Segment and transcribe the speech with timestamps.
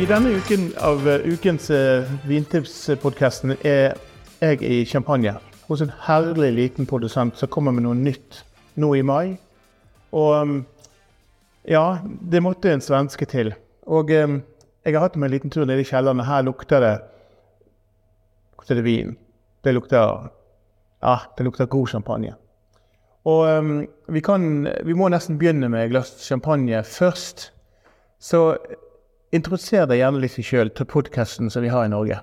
[0.00, 3.90] I denne uken av eh, ukens eh, uh, vintipspodkasten eh,
[4.40, 5.34] er jeg i Champagne
[5.66, 8.38] hos en herlig liten produsent som kommer med noe nytt
[8.80, 9.34] nå i mai.
[10.16, 10.56] Og um,
[11.68, 13.52] ja, det måtte en svenske til.
[13.92, 14.40] Og um,
[14.88, 16.96] jeg har hatt meg en liten tur nede i kjelleren, og her lukter det
[18.56, 19.14] lukter det vin.
[19.60, 20.30] Det lukter
[21.04, 22.38] ja, det lukter god champagne.
[23.28, 27.50] Og um, vi, kan, vi må nesten begynne med et glass champagne først.
[28.16, 28.54] Så
[29.30, 32.18] Introduser deg gjerne litt sjøl til podkasten som vi har i Norge.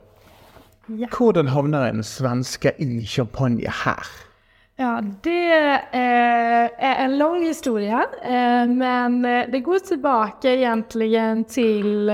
[0.88, 1.08] Ja.
[1.12, 4.04] Hvordan havner en svenske i champagne her?
[4.80, 8.06] Ja, det är en lång historia,
[8.68, 12.10] men det går tillbaka egentligen till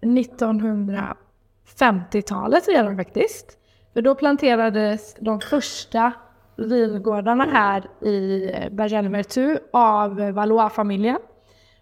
[0.00, 3.58] 1950-talet redan faktiskt.
[3.94, 6.12] För då planterades de första
[6.56, 9.24] vingårdarna här i Bergen
[9.72, 11.18] av Valois-familjen.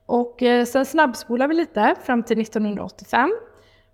[0.06, 3.34] Och eh, sen snabbspolar vi lite fram till 1985.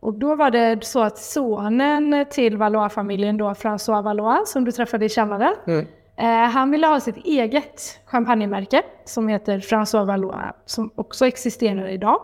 [0.00, 5.05] Och då var det så att sonen till Valois-familjen, då François Valois, som du träffade
[5.05, 5.86] i källaren, mm.
[6.17, 12.20] eh, han ville ha sitt eget champagnemärke som heter François Valois, som också existerar idag.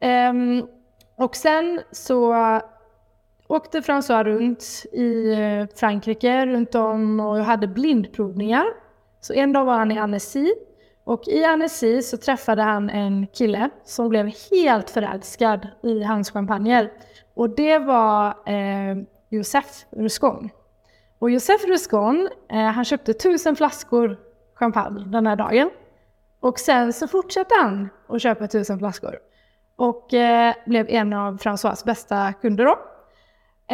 [0.00, 0.32] Eh,
[1.16, 2.34] och sen så
[3.50, 8.66] åkte François runt i eh, Frankrike, runt om och hade blindprovningar.
[9.20, 10.54] Så en dag var han i Annecy
[11.10, 16.92] och i Annecy så träffade han en kille som blev helt förälskad i hans champagner.
[17.34, 18.96] Och det var eh,
[19.28, 20.50] Josef Ruscon.
[21.18, 24.18] Och Josef Ruscon, eh, han köpte tusen flaskor
[24.54, 25.70] champagne den här dagen.
[26.40, 29.18] Och sen så fortsatte han att köpa tusen flaskor.
[29.76, 32.78] Och eh, blev en av François bästa kunder då.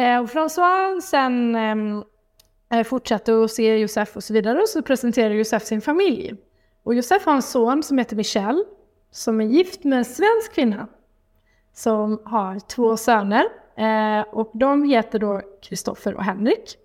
[0.01, 5.35] Eh, och François sen eh, fortsatte att se Josef och så vidare och så presenterade
[5.35, 6.35] Josef sin familj.
[6.87, 8.63] Och Josef har en son som heter Michel,
[9.11, 10.87] som är gift med en svensk kvinna
[11.73, 13.45] som har två söner.
[13.75, 16.77] Eh, och de heter då Kristoffer och Henrik.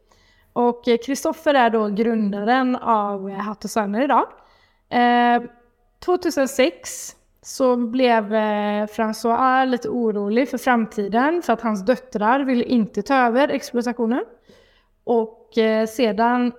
[0.53, 4.27] Och eh, Kristoffer är då grundaren av eh, Hatt och Söner idag.
[6.05, 13.03] 2006 så blev eh, François lite orolig för framtiden för att hans döttrar ville inte
[13.03, 14.25] ta över exploatationen.
[15.05, 16.53] Och eh, sedan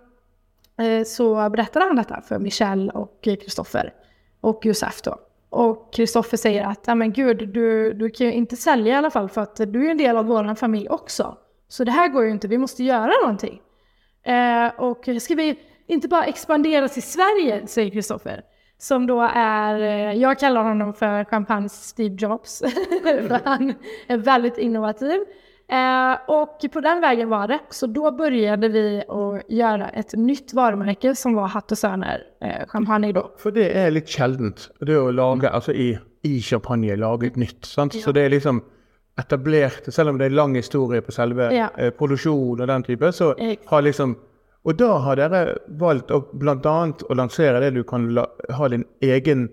[0.80, 3.94] Eh, så berättade han detta för Michelle och Kristoffer
[4.42, 5.20] och Josef då.
[5.50, 9.12] Och Kristoffer säger att, ja men gud, du, du kan ju inte sälja i alla
[9.12, 11.38] fall för att du är en del av vår familj också.
[11.68, 13.62] Så det här går ju inte, vi måste göra någonting.
[14.24, 18.42] Eh, och ska vi inte bara expandera till Sverige, säger Kristoffer.
[18.78, 22.60] Som då är, eh, jag kallar honom för champagnes Steve Jobs.
[23.04, 23.74] för han
[24.08, 25.20] är väldigt innovativ.
[25.74, 27.60] Eh, och på den vägen var det.
[27.70, 32.68] Så då började vi att göra ett nytt varumärke som var Hatt och Söner eh,
[32.68, 33.32] champagne då.
[33.38, 37.66] För det är lite sjeldent, det att laga, alltså i, i champagne, laga ett nytt.
[37.66, 37.96] Sant?
[37.96, 38.02] Ja.
[38.02, 38.64] Så det är liksom
[39.20, 41.70] etablert, även om det är lång historia på själva ja.
[41.78, 43.36] eh, produktion och den typen, så
[43.66, 44.16] har liksom
[44.64, 48.18] och då har dere valt att bland annat att lansera det du kan
[48.50, 49.50] ha din egen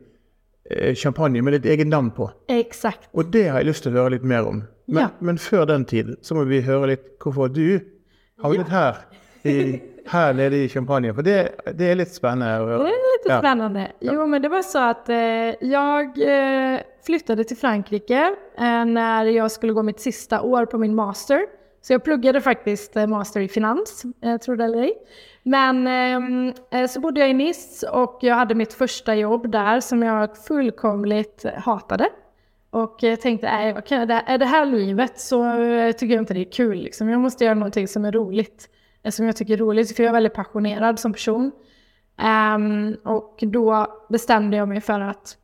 [0.94, 2.30] champagne med ditt eget namn på.
[2.48, 3.08] Exakt.
[3.12, 4.64] Och det har jag lust att höra lite mer om.
[4.86, 5.08] Men, ja.
[5.18, 7.80] men för den tid så måste vi höra lite varför du
[8.42, 8.96] har varit här,
[9.42, 11.14] i, här nere i Champagne.
[11.14, 12.66] För det, det är lite spännande.
[12.66, 13.38] Det är lite ja.
[13.38, 13.92] spännande.
[14.00, 15.16] Jo, men det var så att eh,
[15.70, 20.94] jag eh, flyttade till Frankrike eh, när jag skulle gå mitt sista år på min
[20.94, 21.46] master.
[21.82, 24.94] Så jag pluggade faktiskt eh, master i finans, eh, tror det eller ej.
[25.42, 29.80] Men ehm, eh, så bodde jag i Nice och jag hade mitt första jobb där
[29.80, 32.08] som jag fullkomligt hatade.
[32.70, 36.40] Och jag tänkte, nej, okay, är det här livet så eh, tycker jag inte det
[36.40, 36.78] är kul.
[36.78, 37.08] Liksom.
[37.08, 38.68] Jag måste göra någonting som är roligt.
[39.02, 41.52] Eh, som jag tycker är roligt, för jag är väldigt passionerad som person.
[42.54, 45.36] Um, och då bestämde jag mig för att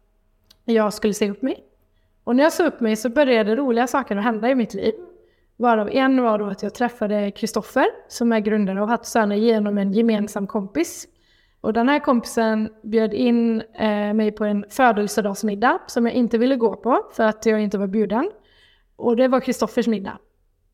[0.64, 1.64] jag skulle se upp mig.
[2.24, 4.94] Och när jag såg upp mig så började roliga saker att hända i mitt liv.
[5.56, 9.92] Varav en var då att jag träffade Kristoffer som är grundare av Hatt genom en
[9.92, 11.06] gemensam kompis.
[11.60, 16.56] Och den här kompisen bjöd in eh, mig på en födelsedagsmiddag som jag inte ville
[16.56, 18.30] gå på för att jag inte var bjuden.
[18.96, 20.18] Och det var Kristoffers middag.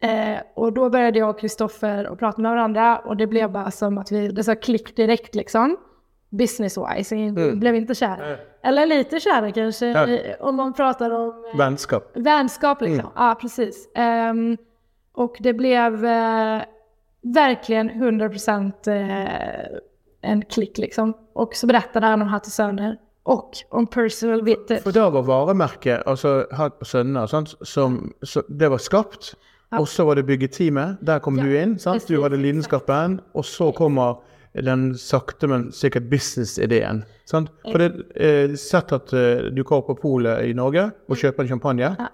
[0.01, 3.71] Eh, och då började jag och Kristoffer att prata med varandra och det blev bara
[3.71, 5.77] som att vi, det sa klick direkt liksom.
[6.31, 7.61] Business-wise, jag Mm.
[7.61, 8.41] blev inte kär.
[8.63, 12.11] Eller lite kära kanske, eh, om man pratar om eh, Vänskap.
[12.15, 13.01] Vänskap liksom.
[13.01, 13.13] Mm.
[13.17, 13.89] Ja, precis.
[13.95, 14.57] Ehm,
[15.15, 16.63] och det blev eh,
[17.35, 19.79] verkligen 100% eh,
[20.23, 21.15] en klick liksom.
[21.33, 24.83] Och så berättade han om Hatte Söner och om personal vintage.
[24.83, 29.35] For da var varemerket, altså Hatt på Sønner, sant, som så Det var skapt.
[29.79, 30.97] Og så var det byggeteamet.
[31.01, 31.79] Der kom Ja, du inn.
[31.79, 32.05] sant?
[32.09, 33.21] Du hadde lidenskapen.
[33.35, 34.19] Og så kommer
[34.55, 37.05] den sakte, men sikkert businessideen.
[37.25, 37.49] sant?
[37.71, 41.49] For det eh, Sett at eh, du går på polet i Norge og kjøper en
[41.49, 41.97] champagne.
[41.99, 42.07] Ja.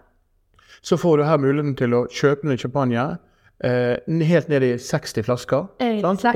[0.83, 3.07] Så får du her muligheten til å kjøpe en champagne
[3.65, 3.97] eh,
[4.29, 5.67] helt ned i 60 flasker.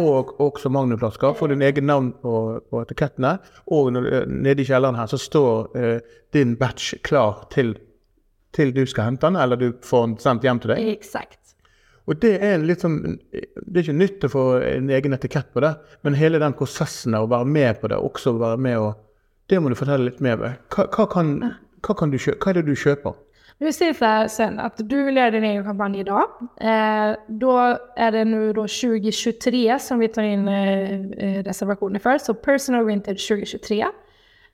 [0.02, 1.36] Og også magnumflasker.
[1.38, 2.34] Får din egen navn på,
[2.70, 3.36] på etikettene.
[3.70, 6.00] Og du- nede i kjelleren her så står eh,
[6.34, 7.76] din batch klar til,
[8.52, 10.88] til du skal hente den, eller du får den sendt hjem til deg.
[10.96, 11.38] Exakt.
[12.10, 12.96] Og det er litt sånn
[13.30, 17.14] Det er ikke nytt å få en egen etikett på det, men hele den prosessen
[17.14, 18.96] av å være med på det, også være med og
[19.46, 20.56] Det må du fortelle litt mer om.
[20.74, 21.30] Hva, hva, kan,
[21.86, 23.14] hva, hva er det du kjøper?
[23.58, 26.24] Vi säger så här sen att du vill göra din egen kampanj idag.
[26.60, 32.18] Eh, då är det nu då 2023 som vi tar in eh, eh, reservationer för.
[32.18, 33.86] Så Personal Vintage 2023.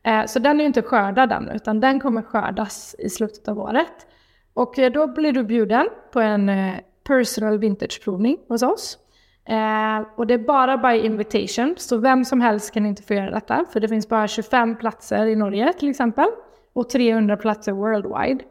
[0.03, 3.59] Eh, så den är ju inte skördad än utan den kommer skördas i slutet av
[3.59, 4.07] året.
[4.55, 6.75] Och eh, då blir du bjuden på en eh,
[7.07, 8.99] Personal Vintage-provning hos oss.
[9.49, 13.31] Eh, och det är bara by invitation, så vem som helst kan inte få göra
[13.31, 13.65] detta.
[13.73, 16.27] För det finns bara 25 platser i Norge till exempel.
[16.73, 18.45] Och 300 platser worldwide.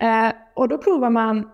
[0.00, 1.50] Eh, och då provar man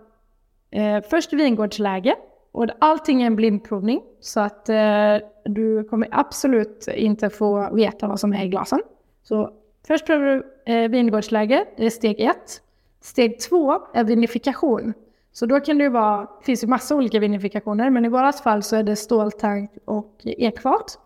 [0.70, 2.14] eh, först vingårdsläge.
[2.52, 4.02] Och allting är en blindprovning.
[4.20, 8.80] Så att eh, du kommer absolut inte få veta vad som är i glasen.
[9.22, 9.50] Så
[9.86, 12.62] först provar du eh, vingårdsläge, det är steg ett.
[13.00, 14.94] Steg två är vinifikation.
[15.32, 18.40] Så då kan det ju vara, det finns ju massa olika vinifikationer, men i vårat
[18.40, 20.98] fall så är det ståltank och ekfat.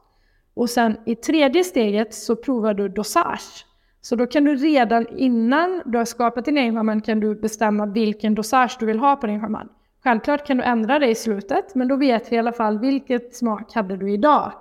[0.55, 3.67] Och sen i tredje steget så provar du dosage.
[4.01, 7.87] Så då kan du redan innan du har skapat din egen schaman kan du bestämma
[7.87, 9.69] vilken dosage du vill ha på din schaman.
[10.05, 13.35] Självklart kan du ändra det i slutet, men då vet vi i alla fall vilket
[13.37, 14.53] smak hade du idag.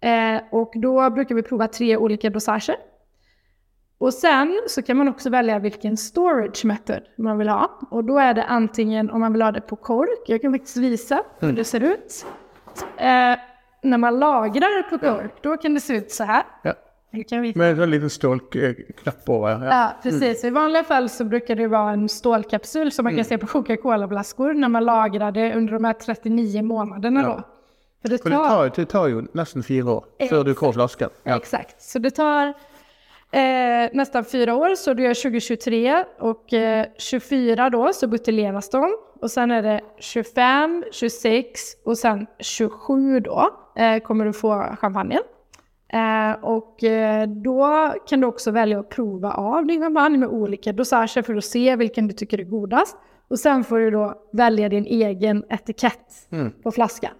[0.00, 2.76] Eh, och då brukar vi prova tre olika dosager.
[3.98, 7.80] Och sen så kan man också välja vilken storage method man vill ha.
[7.90, 10.76] Och då är det antingen om man vill ha det på kork, jag kan faktiskt
[10.76, 12.26] visa hur det ser ut.
[12.96, 13.38] Eh,
[13.82, 16.42] när man lagrar på kork, då kan det se ut så här.
[16.62, 16.74] Ja.
[17.54, 19.50] Med en liten stålknapp over.
[19.50, 19.64] Ja.
[19.64, 20.44] Ja, precis.
[20.44, 24.52] I vanliga fall så brukar det vara en stålkapsyl som man kan se på Coca-Cola-flaskor
[24.54, 27.42] när man lagrar det under de här 39 månaderna då.
[28.02, 31.10] För det For det tar, det tar jo nesten fire år før du får flasken.
[31.22, 31.36] Ja.
[31.36, 32.46] Exakt, så det tar
[33.32, 38.96] eh, nästan fyra år, så du gör 2023 och eh, 24 då så buteljeras de.
[39.20, 45.22] Och sen är det 25, 26 och sen 27 då eh, kommer du få champagnen.
[45.92, 50.72] Eh, och eh, då kan du också välja att prova av din champagne med olika
[50.72, 52.96] dosager för att se vilken du tycker är godast.
[53.30, 56.28] Och sen får du då välja din egen etikett
[56.62, 57.10] på flaskan.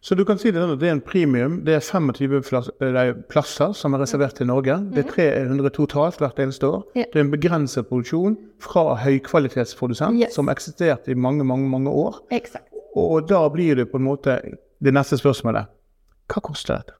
[0.00, 1.54] Så du kan si det sånn at det er en premium.
[1.64, 4.76] Det er 25 flas- eh, nei, plasser som er reservert til Norge.
[4.94, 5.08] Det er
[5.48, 6.84] 300 totalt hvert eneste år.
[6.94, 10.34] Det er en begrenset produksjon fra høykvalitetsprodusent Yes.
[10.34, 12.20] som har eksistert i mange, mange, mange år.
[12.30, 12.68] Exakt.
[12.96, 14.38] Og da blir det på en måte
[14.84, 15.66] det neste spørsmålet.
[16.28, 16.94] Hva koster dette?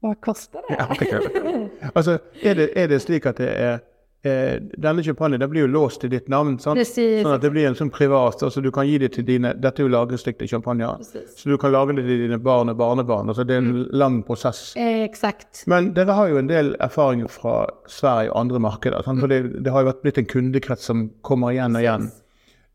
[0.00, 0.76] Vad kostar det?
[0.78, 3.78] Ja, det altså, er det, er det slik at det er
[4.22, 6.78] eh, Denne champagnen den blir jo låst til ditt navn, sant?
[6.78, 7.22] Precis.
[7.24, 9.82] sånn at det blir en sånn privat altså Du kan gi det til dine Dette
[9.82, 10.86] er jo lagringsdyktig champagne.
[11.00, 11.34] Precis.
[11.42, 13.28] Så du kan lage det til dine barn og barnebarn.
[13.32, 14.74] altså Det er en lang prosess.
[14.78, 15.64] Eh, Exakt.
[15.66, 17.56] Men dere har jo en del erfaringer fra
[17.90, 19.02] Sverige og andre markeder.
[19.06, 19.18] Sant?
[19.22, 22.10] For det, det har jo vært blitt en kundekrets som kommer igjen og igjen.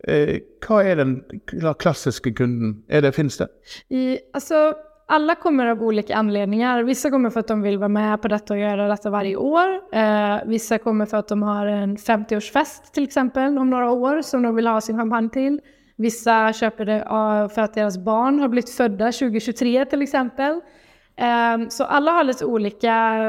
[0.08, 2.82] Eh, hva er den kla- klassiske kunden?
[2.92, 3.48] Er det, Fins det?
[3.90, 4.74] I, alltså,
[5.06, 6.84] alla kommer av olika anledningar.
[6.84, 9.68] Vissa kommer för att de vill vara med på detta och göra detta varje år.
[9.94, 14.42] Eh, vissa kommer för att de har en 50-årsfest till exempel om några år som
[14.44, 15.62] de vill ha sin champagne till.
[15.96, 17.04] Vissa köper det
[17.54, 20.62] för att deras barn har blivit födda 2023 till exempel.
[21.16, 23.20] Eh, Så alla har lite olika,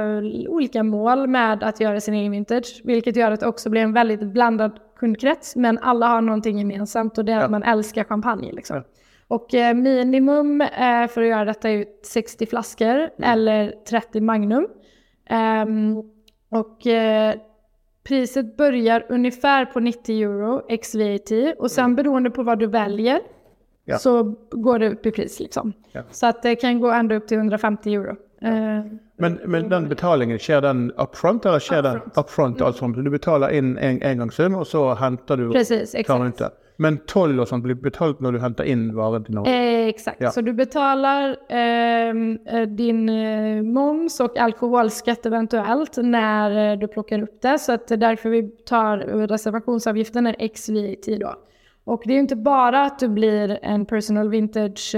[0.48, 3.92] olika mål med att göra sin egen vintage, vilket gör att det också blir en
[3.92, 8.52] väldigt blandad kundkrets, men alla har någonting gemensamt och det är att man älskar champagne.
[8.52, 8.82] Liksom.
[9.34, 14.68] Och eh, minimum eh, för att göra detta är ju 60 flaskor eller 30 Magnum.
[15.26, 16.02] Ehm,
[16.48, 17.34] och eh,
[18.04, 23.20] priset börjar ungefär på 90 euro ex VAT och sen beroende på vad du väljer
[23.84, 23.98] Ja.
[23.98, 25.72] så går det upp i pris liksom.
[25.92, 26.02] Ja.
[26.10, 28.16] Så att det kan gå ända upp till 150 euro
[29.16, 32.18] Men, men den betalingen, skjer den upfront, eller skjer den Upfront.
[32.18, 32.60] upfront?
[32.62, 36.42] Altså du betaler inn en engangssum, og så henter du Precis, exakt.
[36.76, 39.52] Men toll og sånt blir betalt når du henter inn varen til Norge?
[39.54, 40.30] Eh, exakt, Ja.
[40.34, 47.22] så du betalar ehm, eh, din eh, moms och alkoholskatt eventuellt när eh, du plockar
[47.22, 47.58] upp det.
[47.58, 48.98] Så att det är därför vi tar
[49.28, 51.34] reservationsavgiften är XVT då.
[51.84, 54.94] Och det är ju inte bara att du blir en personal vintage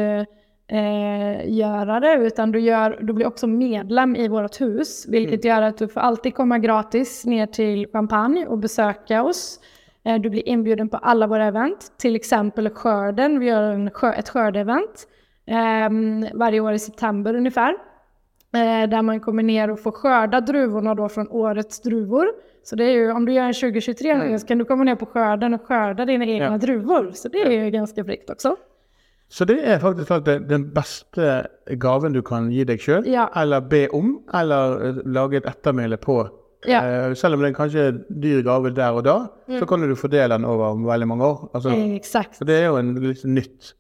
[0.68, 5.06] eh, eh, görare utan du, gör, du blir också medlem i vårt hus.
[5.08, 9.60] Vilket gör att du får alltid komma gratis ner till Champagne och besöka oss.
[10.04, 13.38] Eh, Du blir inbjuden på alla våra event, till exempel skörden.
[13.40, 15.06] Vi gör en skör, ett skördeevent
[15.46, 15.90] eh,
[16.34, 17.74] varje år i september ungefär.
[18.54, 22.26] Eh, där man kommer ner och får skörda druvorna då från årets druvor.
[22.62, 24.38] Så det är ju, om du gör en 2023 mm.
[24.38, 26.58] så kan du komma ner på skörden och skörda dina egna Ja.
[26.58, 27.10] druvor.
[27.14, 28.56] Så det är ju ganska fräckt också.
[29.28, 31.46] Så det er faktisk at det- den beste
[31.78, 33.26] gaven du kan gi deg sjøl, Ja.
[33.36, 36.28] eller be om, eller eh, lage et ettermæle på.
[36.68, 36.80] Ja.
[37.08, 39.26] Eh, selv om det er kanskje en dyr gave der og da,
[39.58, 41.50] så kan du fordele den over veldig mange år.
[41.54, 42.36] Altså, Eh, exakt.
[42.38, 43.74] Så det er jo en litt nytt.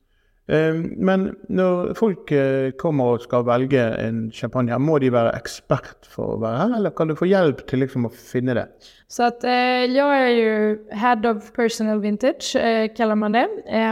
[0.48, 5.34] Eh, Men når folk eh, kommer og skal velge en champagne, her, må de være
[5.34, 8.66] ekspert for å være her, eller kan du få hjelp til liksom å finne det?
[9.08, 12.52] Så att jag är ju Head of Personal Vintage,
[12.96, 13.48] kallar man det.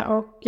[0.08, 0.46] Och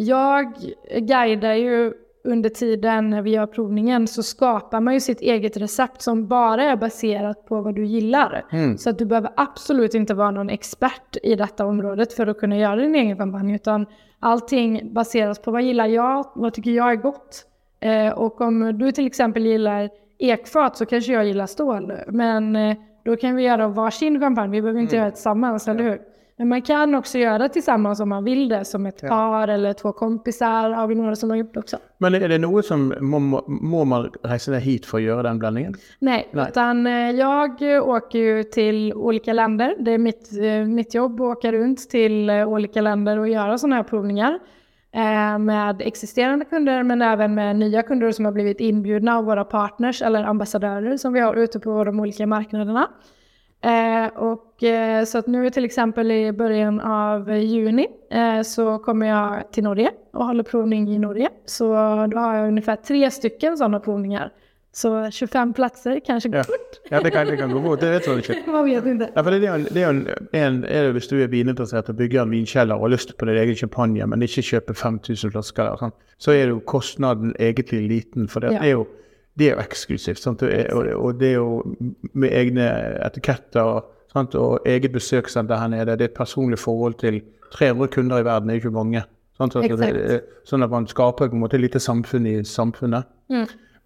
[0.00, 0.52] jag
[1.00, 1.92] guidar ju
[2.24, 6.64] under tiden när vi gör provningen så skapar man ju sitt eget recept som bara
[6.64, 8.44] är baserat på vad du gillar.
[8.78, 12.56] Så att du behöver absolut inte vara någon expert i detta området för att kunna
[12.56, 13.86] göra din egen kampanj utan
[14.20, 17.44] allting baseras på vad gillar jag, vad tycker jag är gott.
[17.80, 21.92] Eh, och om du till exempel gillar ekfat så kanske jag gillar stål.
[22.08, 25.82] Men eh, då kan vi göra varsin champagne, vi behöver inte göra det tillsammans, eller
[25.82, 26.00] hur?
[26.38, 29.72] Men man kan också göra det tillsammans om man vill det, som ett par eller
[29.72, 31.76] två kompisar har vi några som har gjort också.
[31.98, 35.74] Men er det noe som må, man ned hit for å gjøre den blandingen?
[35.98, 36.46] Nej, Nej.
[36.48, 39.74] utan eh, jag åker ju till olika länder.
[39.78, 43.58] Det är mitt, eh, mitt jobb att åka runt till eh, olika länder och göra
[43.58, 44.38] sådana här provningar.
[45.38, 50.02] Med existerande kunder men även med nya kunder som har blivit inbjudna av våra partners
[50.02, 52.88] eller ambassadörer som vi har ute på de olika marknaderna.
[53.60, 59.06] Eh, och, eh, så att nu till exempel i början av juni eh, så kommer
[59.08, 61.28] jag till Norge och håller provning i Norge.
[61.44, 61.64] Så
[62.12, 64.32] då har jag ungefär tre stycken sådana provningar.
[64.72, 66.42] Så 25 platser kanske går Ja.
[66.44, 66.80] fort.
[66.90, 67.80] Ja, det kan, det kan gå fort.
[67.80, 68.36] Det vet man ikke.
[68.52, 69.08] Man vet inte.
[69.14, 71.88] Ja, for det er en, det er en, en, er det hvis du er vininteressert
[71.88, 75.32] og bygger en vinkjeller og har lyst på din egen champagne, men ikke kjøper 5000
[75.34, 78.28] flasker, eller sånn, så er jo kostnaden egentlig liten.
[78.28, 78.60] For det, Ja.
[78.62, 78.86] er, jo,
[79.38, 80.22] det jo eksklusivt.
[80.22, 80.42] Sant?
[80.42, 81.62] Og, og, og det jo
[82.12, 82.68] med egne
[83.06, 84.34] etiketter sant?
[84.34, 85.96] og eget besøkssenter her nede.
[85.96, 89.04] Det er et personlig forhold til 300 kunder i verden, det er jo ikke mange.
[89.38, 89.54] Sant?
[89.54, 93.08] Så, det, sånn at man skaper på en måte et lite samfunn i samfunnet.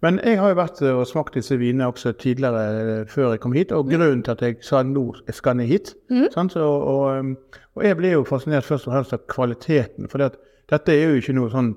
[0.03, 3.43] Men jeg har jo vært eh, og smakt disse vinene også tidligere eh, før jeg
[3.43, 3.71] kom hit.
[3.71, 5.93] Og grunnen til at jeg sa nå skal ned hit
[6.33, 6.57] sant?
[6.57, 7.37] Så, og, um,
[7.77, 10.09] og jeg ble jo fascinert først og fremst av kvaliteten.
[10.11, 10.25] For
[10.73, 11.71] dette er jo ikke noe sånn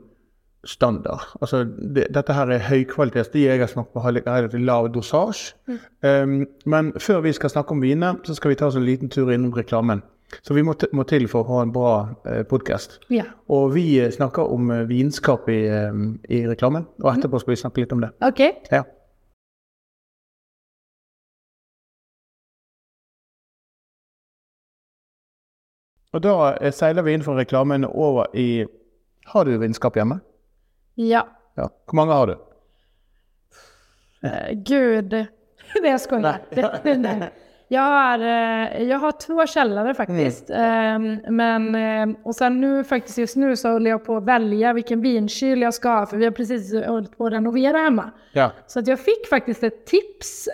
[0.66, 1.22] standard.
[1.40, 3.30] Altså, det, dette her er høykvalitets.
[3.32, 4.26] De jeg har smakt på, litt
[4.66, 5.54] lav dosasje.
[6.02, 9.10] Um, men før vi skal snakke om viner, så skal vi ta oss en liten
[9.10, 10.02] tur innom reklamen.
[10.42, 11.92] Så vi må, må til for å ha en bra
[12.26, 12.98] eh, podkast.
[13.14, 13.28] Ja.
[13.52, 16.02] Og vi eh, snakker om eh, vinskap i, eh,
[16.34, 18.10] i reklamen, og etterpå skal vi snakke litt om det.
[18.26, 18.56] Okej.
[18.74, 18.82] Ja.
[26.16, 28.66] Og da eh, seiler vi inn fra reklamen over i
[29.26, 30.20] Har du vinskap hjemme?
[30.98, 31.28] Ja.
[31.54, 31.70] Ja.
[31.86, 32.38] Hvor mange har du?
[34.28, 35.10] Eh, Gud.
[35.82, 36.38] Det jag skojar.
[36.96, 37.30] Nej.
[37.68, 40.50] Jag har, eh, jag har två källare faktiskt.
[40.50, 44.72] Ehm, Men, eh, och sen nu faktiskt just nu så håller jag på att välja
[44.72, 48.10] vilken vinkyl jag ska ha för vi har precis hållit på att renovera hemma.
[48.32, 48.50] Ja.
[48.66, 50.48] Så att jag fick faktiskt ett tips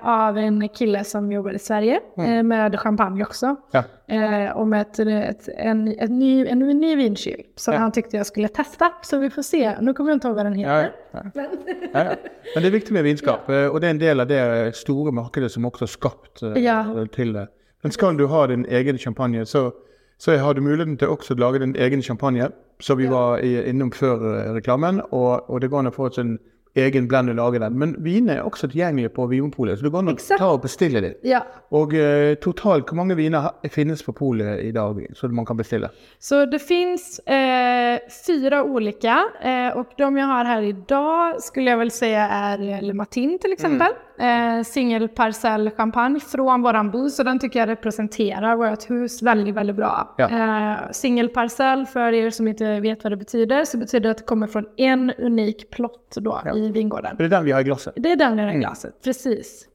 [0.00, 3.56] av en kille som jobbar i Sverige eh, med champagne också.
[3.70, 3.82] Ja.
[4.08, 7.80] Eh, om ett, ett, en, ett ny, en ny vinkyl som Ja.
[7.80, 8.92] han tyckte jag skulle testa.
[9.02, 9.74] Så vi får se.
[9.80, 10.92] Nu kommer jag inte ihåg vad den heter.
[11.12, 11.22] ja.
[11.34, 12.06] Men.
[12.54, 15.12] Men det er viktig med vinskap, eh, og det er en del av det store
[15.12, 16.84] markedet som er skapt eh, Ja.
[17.12, 17.48] til det.
[17.82, 19.70] Men skal du ha din egen champagne, så,
[20.18, 22.48] så har du muligheten til også å lage din egen champagne,
[22.80, 26.38] som vi var innom før eh, reklamen, og, og det går an å få en
[26.76, 27.78] egen lage den.
[27.78, 30.38] Men vinene er også tilgjengelige på Vinmonopolet, så det går an å Exakt.
[30.38, 31.14] ta og bestille dem.
[31.24, 31.40] ja.
[31.72, 35.88] Og eh, totalt, hvor mange viner finnes på polet i dag, så man kan bestille?
[36.18, 41.78] Så det finns eh, fyra olika eh, och de jag har här idag skulle jag
[41.78, 43.88] väl säga är Le Matin till exempel.
[44.18, 49.76] Eh, Singelparcell champagne från våran by, så den tycker jag representerar vårt hus väldigt, väldigt
[49.76, 50.14] bra.
[50.18, 50.28] Ja.
[50.30, 54.24] Eh, singelparcell, för er som inte vet vad det betyder, så betyder det att det
[54.24, 57.16] kommer från en unik plott då i vingården.
[57.18, 57.94] Det är den vi har i glasset.
[57.96, 58.54] Det är den i det Mm.
[58.54, 59.66] här glaset, precis.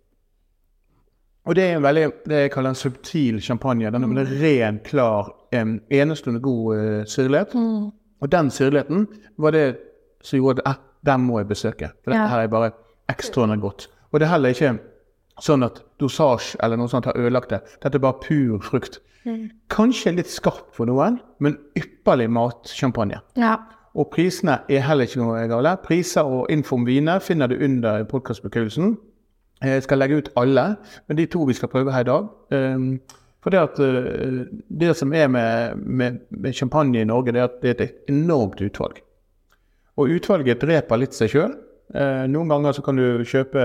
[1.46, 3.90] Og det er en veldig, det kaller en subtil champagne.
[3.92, 7.56] Den er veldig ren, klar, en enestående god uh, syrlighet.
[8.22, 9.08] Og den syrligheten
[9.38, 9.76] var det
[10.22, 11.90] som gjorde at eh, den må besøke.
[12.04, 12.28] For dette Ja.
[12.28, 12.72] her er bare
[13.10, 13.88] ekstraordentlig godt.
[14.12, 14.76] Og det er heller ikke
[15.42, 17.62] sånn at dosasje eller noe sånt har ødelagt det.
[17.82, 19.00] Dette er bare pur frukt.
[19.72, 23.22] Kanskje litt skarp for noen, men ypperlig matsjampanje.
[23.40, 23.56] Ja.
[23.92, 25.76] Og prisene er heller ikke noe gale.
[25.84, 28.96] Priser og info om viner finner du under podkastbeskrivelsen.
[29.62, 30.76] Jeg skal legge ut alle,
[31.08, 32.30] men de to vi skal prøve her i dag.
[32.56, 32.88] Um,
[33.44, 37.50] for det at uh, det som er med, med, med champagne i Norge, det er
[37.50, 39.04] at det er et enormt utvalg.
[40.00, 41.54] Og utvalget dreper litt seg sjøl.
[42.32, 43.64] noen ganger så kan du kjøpe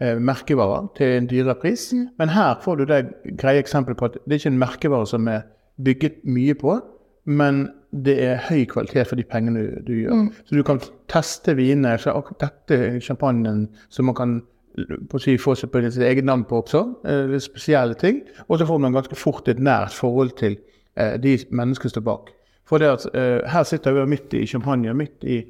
[0.00, 3.02] eh, merkevarer til en dyrere pris, men her får du det
[3.40, 5.46] greie eksempelet på at det er ikke en merkevare som er
[5.82, 6.78] bygget mye på,
[7.24, 10.24] men det er høy kvalitet for de pengene du, du gjør.
[10.48, 10.80] Så du kan
[11.12, 11.98] teste vinene.
[12.00, 14.38] Så dette champagnen som man kan
[14.72, 16.82] på å si, få seg på sitt eget navn på også.
[17.08, 18.22] Eh, spesielle ting.
[18.48, 20.56] Og så får man ganske fort et nært forhold til
[20.96, 22.32] eh, de menneskene som står bak.
[22.68, 25.42] For det at eh, her sitter vi midt i champagne, midt i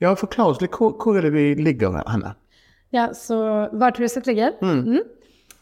[0.00, 0.72] Ja, forklar oss litt.
[0.72, 2.34] Hvor, hvor er det vi ligger henne?
[2.90, 4.52] Ja, så vart ligger?
[4.62, 5.02] Mm.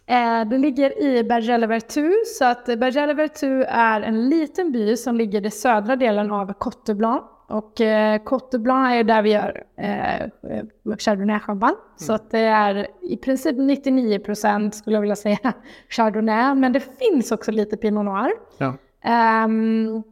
[0.06, 5.50] Eh, det ligger i Bergelle-Vertu, så att Bergelle-Vertu är en liten by som ligger i
[5.50, 7.22] södra delen av Cote Blanc.
[7.48, 10.64] Och eh, Cote Blanc är där vi gör eh, eh,
[10.98, 11.76] Chardonnay-champagne.
[11.96, 15.38] Så att det är i princip 99 procent skulle jag vilja säga
[15.88, 18.32] Chardonnay, men det finns också lite Pinot Noir.
[18.58, 18.74] Ja.
[19.02, 20.02] Ehm,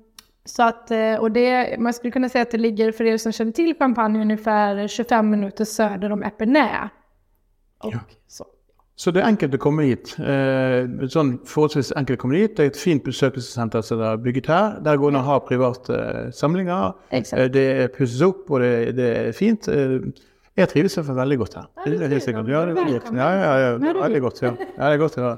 [0.44, 3.32] så att, eh, och det, man skulle kunna säga att det ligger, för er som
[3.32, 6.88] känner till champagne, ungefär 25 minuter söder om Epernay.
[7.84, 7.98] Och Ja.
[8.28, 8.44] så.
[8.98, 10.14] Så det er enkelt å komme hit.
[10.18, 12.54] Eh, sånn forholdsvis enkelt å komme hit.
[12.56, 14.78] Det er et fint besøkelsessenter som er bygget her.
[14.80, 16.94] Der går det an å ha private eh, samlinger.
[17.12, 17.42] Exakt.
[17.42, 19.68] Eh, det pusses opp, og det, det er fint.
[19.68, 19.98] Eh,
[20.56, 20.72] i hvert
[21.04, 21.66] fall veldig godt her.
[21.84, 22.48] Det er helt.
[22.48, 23.12] Ja, det veldig godt.
[23.12, 24.40] Ja, ja, ja, Ja, det veldig godt.
[24.42, 24.54] Ja.
[24.78, 25.36] ja, det godt å høre.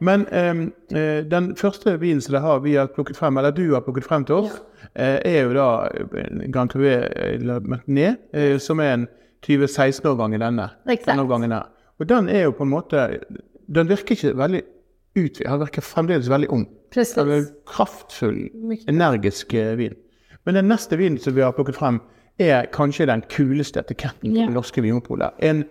[0.00, 0.60] Men eh,
[0.94, 4.04] eh, den første vinen som det har, vi har plukket frem, eller du har plukket
[4.06, 4.60] frem til oss,
[4.94, 9.08] eh, er jo da eh, Grand Cuvée eh, Martinet, eh, som er en
[9.42, 10.70] 2016-årgang i denne.
[10.86, 11.18] Exakt.
[11.18, 11.66] her.
[12.00, 13.06] Og den er jo på en måte
[13.70, 14.62] Den virker ikke veldig
[15.16, 15.50] utvidet.
[15.50, 16.64] Den virker fremdeles veldig ung.
[16.90, 17.14] Precis.
[17.14, 18.88] Den kraftfull, Mycket.
[18.88, 19.94] energisk eh, vin.
[20.44, 22.00] Men den neste vinen som vi har plukket frem,
[22.40, 25.36] er kanskje den kuleste etiketten på det norske vinmonopolet.
[25.44, 25.64] En,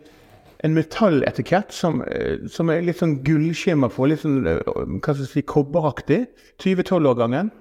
[0.63, 5.25] en metalletikett som, eh, som er litt sånn gullskimmer på, litt sånn eh, hva skal
[5.25, 6.27] jeg si, kobberaktig.
[6.63, 7.51] 2012-årgangen.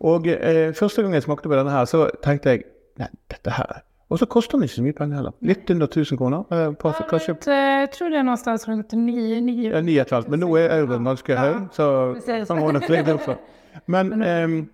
[0.00, 2.66] Og eh, første gang jeg smakte på denne her, så tenkte jeg
[2.98, 3.82] nei, dette her
[4.14, 5.32] Og så koster den ikke så mye penger heller.
[5.42, 6.44] Litt under 1000 kroner.
[6.54, 9.96] Eh, på, kanskje Runt, eh, Jag tror det är någonstans runt 9, 9 ja, ni
[9.98, 12.48] et halvt, men nå er euroen ganske høy, så precis.
[12.48, 13.40] kan man nok legge opp for.
[13.86, 14.68] Men, ehm,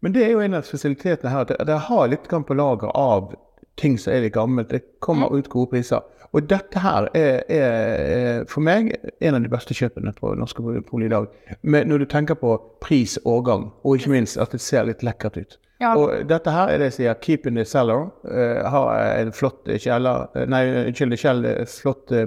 [0.00, 2.54] men det er jo en av spesialitetene her, at det, det har litt grann på
[2.54, 3.34] lager av
[3.76, 4.70] ting som er litt gammelt.
[4.70, 6.06] Det kommer ut gode priser.
[6.30, 7.66] Og dette her er, er,
[8.14, 11.26] er for meg en av de beste kjøpene på norske pol i dag.
[11.62, 15.36] Men når du tenker på pris, årgang, og ikke minst at det ser litt lekkert
[15.42, 15.58] ut.
[15.82, 15.96] Ja.
[15.98, 18.10] Og dette her er det jeg sier 'keep in the cellar'.
[18.30, 22.26] eh, har en flott eh, Nei, unnskyld, kjell, eh, flott eh,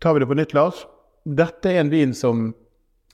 [0.00, 0.86] tar vi det på nytt, Lars.
[1.24, 2.54] Dette er en vin som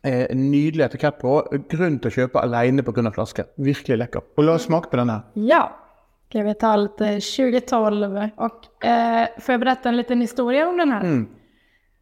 [0.04, 1.40] er en nydelig etikett på.
[1.68, 3.10] Grunn til å kjøpe alene pga.
[3.10, 3.46] flasken.
[3.58, 4.22] Virkelig lekker.
[4.36, 5.22] Og la oss smake på denne.
[5.34, 5.68] Ja,
[6.28, 10.92] ska vi ta lite 2012 och eh, får jag berätta en liten historia om den
[10.92, 11.00] här?
[11.00, 11.28] Mm.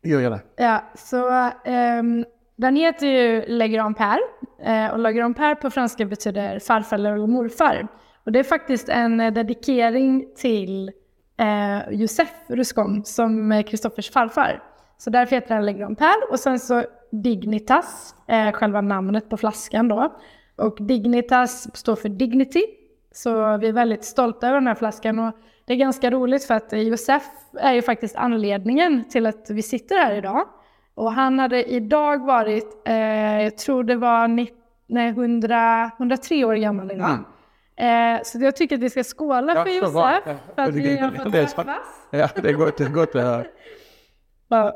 [0.05, 0.41] Gjør jeg det?
[0.57, 2.25] Ja, så ehm,
[2.57, 4.21] den heter ju Le Grand Père
[4.63, 7.89] eh, och Le Grand Père på franska betyder farfar eller morfar.
[8.25, 10.93] Och det är faktiskt en eh, dedikering till
[11.37, 14.63] eh, Josef Ruscon som är Kristoffers farfar.
[14.99, 19.37] Så därför heter den Le Grand Père och sen så Dignitas, eh, själva namnet på
[19.37, 20.17] flaskan då.
[20.57, 22.63] Och Dignitas står för Dignity.
[23.13, 25.35] Så vi är väldigt stolta över den här flaskan och
[25.65, 27.23] det är ganska roligt för att Josef
[27.61, 30.49] är ju faktiskt anledningen till att vi sitter här idag.
[30.95, 34.53] Och han hade idag varit, eh, jag tror det var ni-
[34.87, 37.19] nej, 100, 103 år gammal idag.
[37.77, 40.21] Eh, så jag tycker att vi ska skåla Ja, för Josef bra.
[40.27, 41.67] Ja, för att det- vi har det fått är träffas.
[42.11, 43.47] Ja, det er godt, det er godt å høre.
[44.49, 44.67] Ja.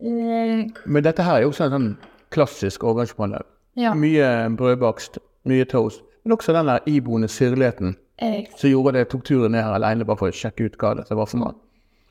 [0.00, 1.96] Eh, Men dette her er jo også en sånn
[2.30, 3.42] klassisk årgangsmåned.
[3.76, 3.94] ja.
[3.94, 6.02] Mye brødbakst, mye toast.
[6.24, 10.04] Men også den der iboende syrligheten Eh, som gjorde det tok turen ned her alene
[10.04, 11.54] bare for å sjekke ut hva dette var for noe.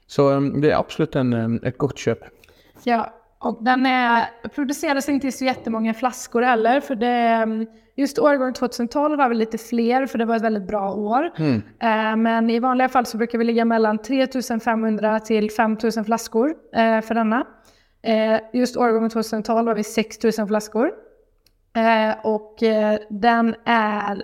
[0.08, 2.24] Så um, det er absolutt en, um, et godt kjøp.
[2.86, 3.04] Ja,
[3.40, 7.48] Och den är, produceras inte i så jättemånga flaskor heller, för det,
[7.96, 11.32] just årgång 2012 har vi lite fler, för det var ett väldigt bra år.
[11.38, 11.62] Mm.
[11.80, 17.02] Eh, men i vanliga fall så brukar vi ligga mellan 3500 till 5000 flaskor eh,
[17.02, 17.48] för denna.
[18.02, 20.92] Eh, just årgången 2012 har vi 6000 flaskor.
[22.24, 22.58] Och
[23.10, 24.24] den är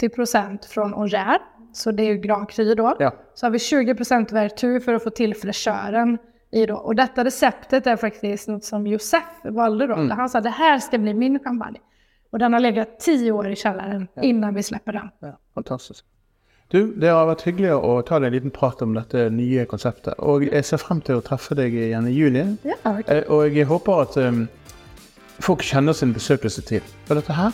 [0.00, 1.38] 80% från Auger,
[1.72, 2.96] så det är ju Grand Cru då.
[2.98, 3.14] Ja.
[3.34, 6.18] Så har vi 20% Vertu för att få till fräschören
[6.50, 6.76] i då.
[6.76, 9.94] Och detta receptet är faktiskt något som Josef valde då.
[9.94, 10.10] Mm.
[10.10, 11.78] Han sa det här ska bli min champagne.
[12.30, 14.22] Och den har legat tio år i källaren ja.
[14.22, 15.08] innan vi släpper den.
[15.18, 16.04] Ja, fantastiskt.
[16.68, 20.14] Du, det har varit hyggelig att ta en liten prat om detta nya konceptet.
[20.18, 22.56] Och jag ser fram till att träffa dig igen i juni.
[22.62, 23.22] Ja, okay.
[23.22, 24.48] Och jag hoppas att um,
[25.38, 26.82] folk känner sin besökelsetid.
[27.04, 27.52] För detta här,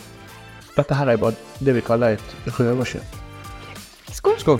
[0.75, 3.01] detta här är bara det vi kallar ett rövarköp.
[4.11, 4.37] Skål!
[4.37, 4.59] Skål!